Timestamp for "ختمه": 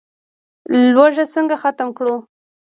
1.61-1.93